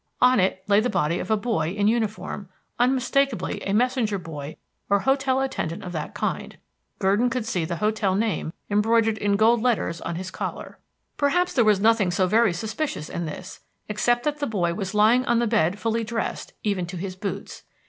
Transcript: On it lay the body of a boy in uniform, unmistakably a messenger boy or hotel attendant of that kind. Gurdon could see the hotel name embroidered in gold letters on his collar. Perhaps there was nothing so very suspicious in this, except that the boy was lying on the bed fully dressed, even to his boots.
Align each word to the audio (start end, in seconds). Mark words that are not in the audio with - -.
On 0.19 0.39
it 0.39 0.63
lay 0.67 0.79
the 0.79 0.89
body 0.89 1.19
of 1.19 1.29
a 1.29 1.37
boy 1.37 1.69
in 1.69 1.87
uniform, 1.87 2.49
unmistakably 2.79 3.61
a 3.61 3.71
messenger 3.71 4.17
boy 4.17 4.57
or 4.89 5.01
hotel 5.01 5.39
attendant 5.41 5.83
of 5.83 5.91
that 5.91 6.15
kind. 6.15 6.57
Gurdon 6.97 7.29
could 7.29 7.45
see 7.45 7.65
the 7.65 7.75
hotel 7.75 8.15
name 8.15 8.51
embroidered 8.71 9.19
in 9.19 9.35
gold 9.35 9.61
letters 9.61 10.01
on 10.01 10.15
his 10.15 10.31
collar. 10.31 10.79
Perhaps 11.17 11.53
there 11.53 11.63
was 11.63 11.79
nothing 11.79 12.09
so 12.09 12.25
very 12.25 12.51
suspicious 12.51 13.09
in 13.09 13.27
this, 13.27 13.59
except 13.87 14.23
that 14.23 14.39
the 14.39 14.47
boy 14.47 14.73
was 14.73 14.95
lying 14.95 15.23
on 15.25 15.37
the 15.37 15.45
bed 15.45 15.77
fully 15.77 16.03
dressed, 16.03 16.53
even 16.63 16.87
to 16.87 16.97
his 16.97 17.15
boots. 17.15 17.61